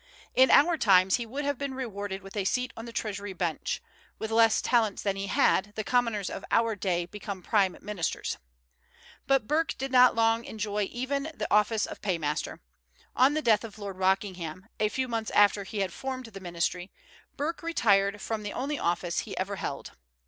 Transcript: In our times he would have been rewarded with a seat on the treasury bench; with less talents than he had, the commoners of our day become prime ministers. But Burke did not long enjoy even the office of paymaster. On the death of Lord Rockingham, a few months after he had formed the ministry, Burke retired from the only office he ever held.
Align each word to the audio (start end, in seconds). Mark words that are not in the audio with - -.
In 0.33 0.49
our 0.49 0.79
times 0.79 1.17
he 1.17 1.27
would 1.27 1.45
have 1.45 1.59
been 1.59 1.75
rewarded 1.75 2.23
with 2.23 2.35
a 2.35 2.43
seat 2.43 2.73
on 2.75 2.85
the 2.85 2.91
treasury 2.91 3.33
bench; 3.33 3.83
with 4.17 4.31
less 4.31 4.59
talents 4.59 5.03
than 5.03 5.15
he 5.15 5.27
had, 5.27 5.73
the 5.75 5.83
commoners 5.83 6.27
of 6.27 6.43
our 6.49 6.75
day 6.75 7.05
become 7.05 7.43
prime 7.43 7.77
ministers. 7.81 8.39
But 9.27 9.47
Burke 9.47 9.77
did 9.77 9.91
not 9.91 10.15
long 10.15 10.43
enjoy 10.43 10.89
even 10.91 11.31
the 11.35 11.45
office 11.53 11.85
of 11.85 12.01
paymaster. 12.01 12.61
On 13.15 13.35
the 13.35 13.43
death 13.43 13.63
of 13.63 13.77
Lord 13.77 13.97
Rockingham, 13.99 14.65
a 14.79 14.89
few 14.89 15.07
months 15.07 15.29
after 15.35 15.65
he 15.65 15.81
had 15.81 15.93
formed 15.93 16.25
the 16.25 16.39
ministry, 16.39 16.89
Burke 17.37 17.61
retired 17.61 18.19
from 18.21 18.41
the 18.41 18.53
only 18.53 18.79
office 18.79 19.19
he 19.19 19.37
ever 19.37 19.57
held. 19.57 19.91